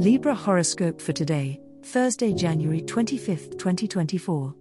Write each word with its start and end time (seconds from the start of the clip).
Libra 0.00 0.34
horoscope 0.34 0.98
for 0.98 1.12
today, 1.12 1.60
Thursday, 1.82 2.32
January 2.32 2.80
25, 2.80 3.50
2024. 3.58 4.54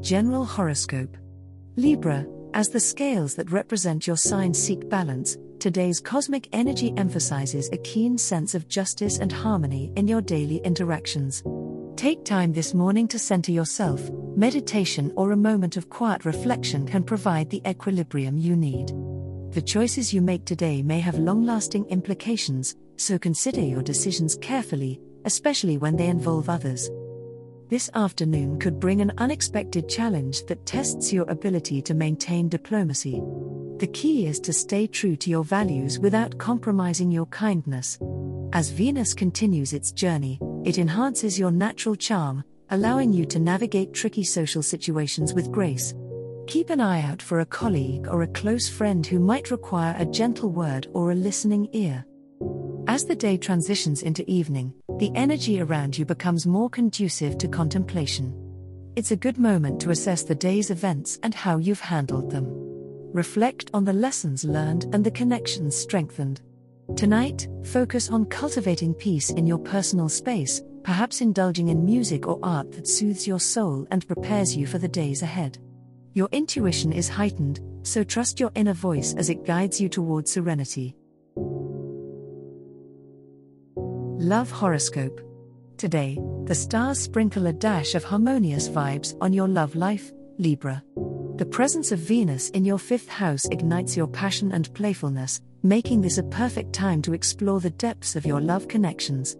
General 0.00 0.44
horoscope 0.44 1.16
Libra, 1.76 2.26
as 2.52 2.68
the 2.68 2.80
scales 2.80 3.36
that 3.36 3.52
represent 3.52 4.08
your 4.08 4.16
sign 4.16 4.52
seek 4.52 4.88
balance, 4.88 5.38
today's 5.60 6.00
cosmic 6.00 6.48
energy 6.52 6.92
emphasizes 6.96 7.70
a 7.70 7.78
keen 7.78 8.18
sense 8.18 8.56
of 8.56 8.66
justice 8.66 9.18
and 9.18 9.30
harmony 9.30 9.92
in 9.94 10.08
your 10.08 10.20
daily 10.20 10.56
interactions. 10.64 11.44
Take 11.94 12.24
time 12.24 12.52
this 12.52 12.74
morning 12.74 13.06
to 13.06 13.20
center 13.20 13.52
yourself, 13.52 14.10
meditation 14.34 15.12
or 15.14 15.30
a 15.30 15.36
moment 15.36 15.76
of 15.76 15.90
quiet 15.90 16.24
reflection 16.24 16.88
can 16.88 17.04
provide 17.04 17.50
the 17.50 17.62
equilibrium 17.64 18.36
you 18.36 18.56
need. 18.56 18.90
The 19.56 19.62
choices 19.62 20.12
you 20.12 20.20
make 20.20 20.44
today 20.44 20.82
may 20.82 21.00
have 21.00 21.18
long 21.18 21.42
lasting 21.42 21.86
implications, 21.86 22.76
so 22.96 23.18
consider 23.18 23.62
your 23.62 23.80
decisions 23.80 24.36
carefully, 24.42 25.00
especially 25.24 25.78
when 25.78 25.96
they 25.96 26.08
involve 26.08 26.50
others. 26.50 26.90
This 27.70 27.88
afternoon 27.94 28.58
could 28.58 28.78
bring 28.78 29.00
an 29.00 29.14
unexpected 29.16 29.88
challenge 29.88 30.44
that 30.44 30.66
tests 30.66 31.10
your 31.10 31.24
ability 31.30 31.80
to 31.80 31.94
maintain 31.94 32.50
diplomacy. 32.50 33.22
The 33.78 33.86
key 33.86 34.26
is 34.26 34.40
to 34.40 34.52
stay 34.52 34.86
true 34.86 35.16
to 35.16 35.30
your 35.30 35.42
values 35.42 35.98
without 35.98 36.36
compromising 36.36 37.10
your 37.10 37.24
kindness. 37.24 37.98
As 38.52 38.68
Venus 38.68 39.14
continues 39.14 39.72
its 39.72 39.90
journey, 39.90 40.38
it 40.66 40.76
enhances 40.76 41.38
your 41.38 41.50
natural 41.50 41.96
charm, 41.96 42.44
allowing 42.68 43.10
you 43.10 43.24
to 43.24 43.38
navigate 43.38 43.94
tricky 43.94 44.22
social 44.22 44.62
situations 44.62 45.32
with 45.32 45.50
grace. 45.50 45.94
Keep 46.46 46.70
an 46.70 46.80
eye 46.80 47.02
out 47.02 47.20
for 47.20 47.40
a 47.40 47.46
colleague 47.46 48.06
or 48.06 48.22
a 48.22 48.28
close 48.28 48.68
friend 48.68 49.04
who 49.04 49.18
might 49.18 49.50
require 49.50 49.96
a 49.98 50.06
gentle 50.06 50.50
word 50.50 50.86
or 50.92 51.10
a 51.10 51.14
listening 51.14 51.68
ear. 51.72 52.06
As 52.86 53.04
the 53.04 53.16
day 53.16 53.36
transitions 53.36 54.02
into 54.02 54.28
evening, 54.30 54.72
the 54.98 55.10
energy 55.16 55.60
around 55.60 55.98
you 55.98 56.04
becomes 56.04 56.46
more 56.46 56.70
conducive 56.70 57.36
to 57.38 57.48
contemplation. 57.48 58.32
It's 58.94 59.10
a 59.10 59.16
good 59.16 59.38
moment 59.38 59.80
to 59.80 59.90
assess 59.90 60.22
the 60.22 60.36
day's 60.36 60.70
events 60.70 61.18
and 61.24 61.34
how 61.34 61.58
you've 61.58 61.80
handled 61.80 62.30
them. 62.30 62.46
Reflect 63.12 63.68
on 63.74 63.84
the 63.84 63.92
lessons 63.92 64.44
learned 64.44 64.84
and 64.92 65.02
the 65.02 65.10
connections 65.10 65.76
strengthened. 65.76 66.42
Tonight, 66.94 67.48
focus 67.64 68.08
on 68.08 68.24
cultivating 68.26 68.94
peace 68.94 69.30
in 69.30 69.48
your 69.48 69.58
personal 69.58 70.08
space, 70.08 70.62
perhaps 70.84 71.20
indulging 71.20 71.68
in 71.68 71.84
music 71.84 72.28
or 72.28 72.38
art 72.44 72.70
that 72.72 72.86
soothes 72.86 73.26
your 73.26 73.40
soul 73.40 73.84
and 73.90 74.06
prepares 74.06 74.56
you 74.56 74.64
for 74.64 74.78
the 74.78 74.86
days 74.86 75.22
ahead. 75.22 75.58
Your 76.16 76.30
intuition 76.32 76.94
is 76.94 77.10
heightened, 77.10 77.60
so 77.82 78.02
trust 78.02 78.40
your 78.40 78.50
inner 78.54 78.72
voice 78.72 79.14
as 79.18 79.28
it 79.28 79.44
guides 79.44 79.78
you 79.78 79.90
toward 79.90 80.26
serenity. 80.26 80.96
Love 83.76 84.50
Horoscope. 84.50 85.20
Today, 85.76 86.18
the 86.46 86.54
stars 86.54 86.98
sprinkle 86.98 87.46
a 87.48 87.52
dash 87.52 87.94
of 87.94 88.02
harmonious 88.02 88.66
vibes 88.66 89.14
on 89.20 89.34
your 89.34 89.46
love 89.46 89.76
life, 89.76 90.10
Libra. 90.38 90.82
The 91.36 91.44
presence 91.44 91.92
of 91.92 91.98
Venus 91.98 92.48
in 92.48 92.64
your 92.64 92.78
fifth 92.78 93.10
house 93.10 93.44
ignites 93.50 93.94
your 93.94 94.08
passion 94.08 94.52
and 94.52 94.72
playfulness, 94.72 95.42
making 95.62 96.00
this 96.00 96.16
a 96.16 96.22
perfect 96.22 96.72
time 96.72 97.02
to 97.02 97.12
explore 97.12 97.60
the 97.60 97.68
depths 97.68 98.16
of 98.16 98.24
your 98.24 98.40
love 98.40 98.68
connections. 98.68 99.36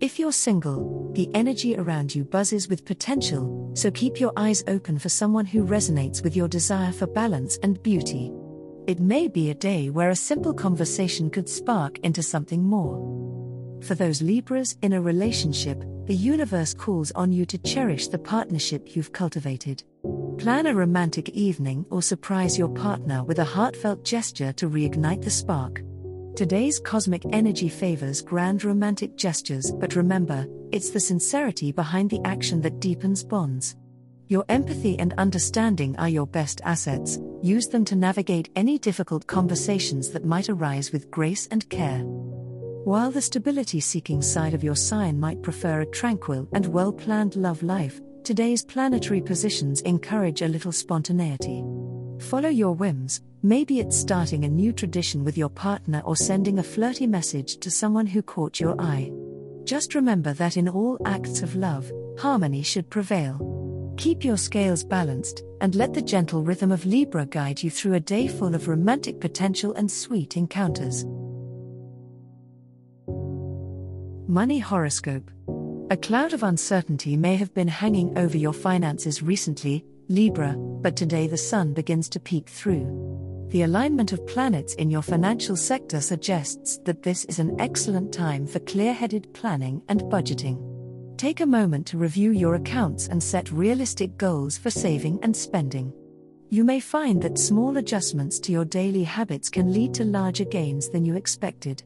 If 0.00 0.16
you're 0.16 0.30
single, 0.30 1.10
the 1.14 1.28
energy 1.34 1.76
around 1.76 2.14
you 2.14 2.22
buzzes 2.22 2.68
with 2.68 2.84
potential, 2.84 3.72
so 3.74 3.90
keep 3.90 4.20
your 4.20 4.32
eyes 4.36 4.62
open 4.68 4.96
for 4.96 5.08
someone 5.08 5.44
who 5.44 5.66
resonates 5.66 6.22
with 6.22 6.36
your 6.36 6.46
desire 6.46 6.92
for 6.92 7.08
balance 7.08 7.58
and 7.64 7.82
beauty. 7.82 8.32
It 8.86 9.00
may 9.00 9.26
be 9.26 9.50
a 9.50 9.54
day 9.54 9.90
where 9.90 10.10
a 10.10 10.16
simple 10.16 10.54
conversation 10.54 11.30
could 11.30 11.48
spark 11.48 11.98
into 12.04 12.22
something 12.22 12.62
more. 12.62 12.96
For 13.82 13.96
those 13.96 14.22
Libras 14.22 14.76
in 14.82 14.92
a 14.92 15.00
relationship, 15.00 15.82
the 16.06 16.14
universe 16.14 16.74
calls 16.74 17.10
on 17.12 17.32
you 17.32 17.44
to 17.46 17.58
cherish 17.58 18.06
the 18.06 18.20
partnership 18.20 18.94
you've 18.94 19.12
cultivated. 19.12 19.82
Plan 20.38 20.66
a 20.66 20.74
romantic 20.74 21.28
evening 21.30 21.84
or 21.90 22.02
surprise 22.02 22.56
your 22.56 22.68
partner 22.68 23.24
with 23.24 23.40
a 23.40 23.44
heartfelt 23.44 24.04
gesture 24.04 24.52
to 24.52 24.70
reignite 24.70 25.22
the 25.24 25.30
spark. 25.30 25.82
Today's 26.38 26.78
cosmic 26.78 27.24
energy 27.32 27.68
favors 27.68 28.22
grand 28.22 28.62
romantic 28.62 29.16
gestures, 29.16 29.72
but 29.72 29.96
remember, 29.96 30.46
it's 30.70 30.90
the 30.90 31.00
sincerity 31.00 31.72
behind 31.72 32.10
the 32.10 32.20
action 32.24 32.60
that 32.60 32.78
deepens 32.78 33.24
bonds. 33.24 33.74
Your 34.28 34.44
empathy 34.48 34.96
and 35.00 35.12
understanding 35.18 35.96
are 35.98 36.08
your 36.08 36.28
best 36.28 36.60
assets, 36.62 37.18
use 37.42 37.66
them 37.66 37.84
to 37.86 37.96
navigate 37.96 38.50
any 38.54 38.78
difficult 38.78 39.26
conversations 39.26 40.10
that 40.10 40.24
might 40.24 40.48
arise 40.48 40.92
with 40.92 41.10
grace 41.10 41.48
and 41.50 41.68
care. 41.70 42.02
While 42.04 43.10
the 43.10 43.20
stability 43.20 43.80
seeking 43.80 44.22
side 44.22 44.54
of 44.54 44.62
your 44.62 44.76
sign 44.76 45.18
might 45.18 45.42
prefer 45.42 45.80
a 45.80 45.86
tranquil 45.86 46.46
and 46.52 46.66
well 46.66 46.92
planned 46.92 47.34
love 47.34 47.64
life, 47.64 48.00
today's 48.22 48.64
planetary 48.64 49.22
positions 49.22 49.80
encourage 49.80 50.42
a 50.42 50.46
little 50.46 50.70
spontaneity. 50.70 51.64
Follow 52.20 52.48
your 52.48 52.72
whims, 52.72 53.22
maybe 53.42 53.78
it's 53.78 53.96
starting 53.96 54.44
a 54.44 54.48
new 54.48 54.72
tradition 54.72 55.24
with 55.24 55.38
your 55.38 55.48
partner 55.48 56.02
or 56.04 56.16
sending 56.16 56.58
a 56.58 56.62
flirty 56.62 57.06
message 57.06 57.58
to 57.58 57.70
someone 57.70 58.06
who 58.06 58.22
caught 58.22 58.58
your 58.58 58.80
eye. 58.80 59.12
Just 59.64 59.94
remember 59.94 60.32
that 60.32 60.56
in 60.56 60.68
all 60.68 60.98
acts 61.04 61.42
of 61.42 61.54
love, 61.54 61.90
harmony 62.18 62.62
should 62.62 62.90
prevail. 62.90 63.94
Keep 63.98 64.24
your 64.24 64.36
scales 64.36 64.82
balanced, 64.82 65.42
and 65.60 65.74
let 65.74 65.94
the 65.94 66.02
gentle 66.02 66.42
rhythm 66.42 66.72
of 66.72 66.86
Libra 66.86 67.26
guide 67.26 67.62
you 67.62 67.70
through 67.70 67.94
a 67.94 68.00
day 68.00 68.28
full 68.28 68.54
of 68.54 68.68
romantic 68.68 69.20
potential 69.20 69.72
and 69.74 69.90
sweet 69.90 70.36
encounters. 70.36 71.04
Money 74.28 74.58
Horoscope 74.58 75.30
A 75.90 75.96
cloud 75.96 76.32
of 76.32 76.42
uncertainty 76.42 77.16
may 77.16 77.36
have 77.36 77.54
been 77.54 77.68
hanging 77.68 78.16
over 78.18 78.36
your 78.36 78.52
finances 78.52 79.22
recently, 79.22 79.84
Libra, 80.08 80.56
but 80.82 80.96
today 80.96 81.26
the 81.26 81.36
sun 81.36 81.72
begins 81.72 82.08
to 82.10 82.20
peek 82.20 82.48
through. 82.48 83.46
The 83.50 83.62
alignment 83.62 84.12
of 84.12 84.26
planets 84.26 84.74
in 84.74 84.90
your 84.90 85.02
financial 85.02 85.56
sector 85.56 86.00
suggests 86.00 86.78
that 86.84 87.02
this 87.02 87.24
is 87.24 87.38
an 87.38 87.58
excellent 87.58 88.12
time 88.12 88.46
for 88.46 88.58
clear 88.60 88.92
headed 88.92 89.32
planning 89.32 89.80
and 89.88 90.02
budgeting. 90.02 90.62
Take 91.16 91.40
a 91.40 91.46
moment 91.46 91.86
to 91.88 91.98
review 91.98 92.30
your 92.30 92.56
accounts 92.56 93.08
and 93.08 93.22
set 93.22 93.50
realistic 93.50 94.18
goals 94.18 94.58
for 94.58 94.70
saving 94.70 95.18
and 95.22 95.34
spending. 95.34 95.92
You 96.50 96.62
may 96.62 96.78
find 96.80 97.22
that 97.22 97.38
small 97.38 97.76
adjustments 97.76 98.38
to 98.40 98.52
your 98.52 98.64
daily 98.64 99.04
habits 99.04 99.48
can 99.50 99.72
lead 99.72 99.94
to 99.94 100.04
larger 100.04 100.44
gains 100.44 100.88
than 100.88 101.04
you 101.04 101.16
expected. 101.16 101.82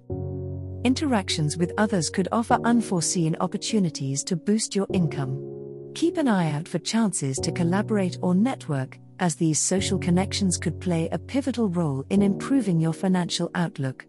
Interactions 0.85 1.57
with 1.57 1.73
others 1.79 2.11
could 2.11 2.29
offer 2.33 2.59
unforeseen 2.65 3.37
opportunities 3.39 4.25
to 4.25 4.37
boost 4.37 4.75
your 4.75 4.89
income. 4.93 5.52
Keep 5.95 6.17
an 6.17 6.29
eye 6.29 6.51
out 6.51 6.67
for 6.67 6.79
chances 6.79 7.37
to 7.39 7.53
collaborate 7.53 8.17
or 8.23 8.35
network, 8.35 8.99
as 9.19 9.37
these 9.37 9.59
social 9.59 9.99
connections 9.99 10.57
could 10.57 10.81
play 10.81 11.09
a 11.11 11.19
pivotal 11.19 11.69
role 11.69 12.05
in 12.09 12.23
improving 12.23 12.81
your 12.81 12.95
financial 12.95 13.51
outlook. 13.55 14.07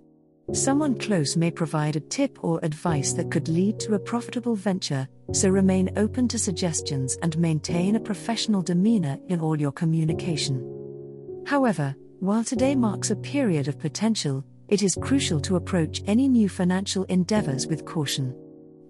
Someone 0.54 0.98
close 0.98 1.36
may 1.36 1.52
provide 1.52 1.96
a 1.96 2.02
tip 2.02 2.42
or 2.44 2.60
advice 2.64 3.14
that 3.14 3.32
could 3.32 3.48
lead 3.48 3.80
to 3.82 3.96
a 3.96 4.00
profitable 4.00 4.56
venture, 4.56 5.08
so 5.34 5.50
remain 5.50 5.90
open 5.98 6.28
to 6.30 6.40
suggestions 6.40 7.18
and 7.22 7.38
maintain 7.38 7.96
a 7.96 8.00
professional 8.00 8.62
demeanor 8.62 9.20
in 9.28 9.40
all 9.40 9.60
your 9.60 9.72
communication. 9.72 11.44
However, 11.46 11.96
while 12.20 12.44
today 12.44 12.76
marks 12.76 13.12
a 13.12 13.16
period 13.16 13.68
of 13.68 13.80
potential, 13.80 14.44
it 14.70 14.84
is 14.84 14.98
crucial 15.02 15.40
to 15.42 15.58
approach 15.58 16.02
any 16.08 16.28
new 16.28 16.48
financial 16.48 17.04
endeavors 17.06 17.68
with 17.68 17.86
caution. 17.86 18.34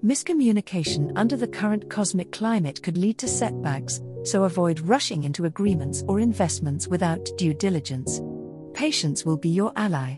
Miscommunication 0.04 1.14
under 1.16 1.38
the 1.38 1.48
current 1.48 1.90
cosmic 1.90 2.34
climate 2.34 2.84
could 2.84 2.98
lead 2.98 3.18
to 3.20 3.28
setbacks, 3.28 4.02
so 4.26 4.44
avoid 4.44 4.82
rushing 4.82 5.24
into 5.24 5.46
agreements 5.46 6.04
or 6.10 6.20
investments 6.20 6.90
without 6.90 7.30
due 7.38 7.54
diligence. 7.54 8.22
Patience 8.74 9.24
will 9.24 9.38
be 9.38 9.48
your 9.48 9.72
ally. 9.78 10.18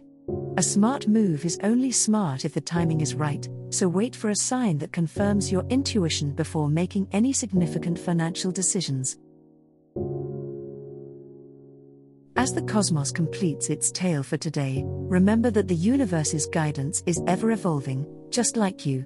A 0.57 0.63
smart 0.63 1.07
move 1.07 1.45
is 1.45 1.59
only 1.61 1.91
smart 1.91 2.45
if 2.45 2.55
the 2.55 2.61
timing 2.61 3.01
is 3.01 3.13
right, 3.13 3.47
so 3.69 3.87
wait 3.87 4.15
for 4.15 4.31
a 4.31 4.35
sign 4.35 4.79
that 4.79 4.91
confirms 4.91 5.51
your 5.51 5.63
intuition 5.69 6.31
before 6.31 6.67
making 6.67 7.07
any 7.11 7.31
significant 7.31 7.99
financial 7.99 8.51
decisions. 8.51 9.19
As 12.35 12.55
the 12.55 12.63
cosmos 12.63 13.11
completes 13.11 13.69
its 13.69 13.91
tale 13.91 14.23
for 14.23 14.37
today, 14.37 14.81
remember 14.83 15.51
that 15.51 15.67
the 15.67 15.75
universe's 15.75 16.47
guidance 16.47 17.03
is 17.05 17.21
ever 17.27 17.51
evolving, 17.51 18.07
just 18.31 18.57
like 18.57 18.83
you. 18.83 19.05